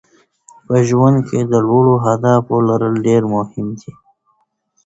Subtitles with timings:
[0.65, 3.91] په ژوند کې د لوړو اهدافو لرل ډېر مهم دي.